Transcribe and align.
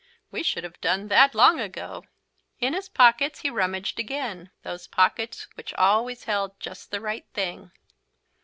"We 0.31 0.41
should 0.41 0.63
have 0.63 0.81
done 0.81 1.09
that 1.09 1.35
long 1.35 1.59
ago." 1.59 2.05
In 2.59 2.73
his 2.73 2.89
pockets 2.89 3.41
he 3.41 3.51
rummaged 3.51 3.99
again, 3.99 4.49
those 4.63 4.87
pockets 4.87 5.47
which 5.53 5.75
always 5.75 6.23
held 6.23 6.59
just 6.59 6.89
the 6.89 6.99
right 7.01 7.27
thing. 7.35 7.71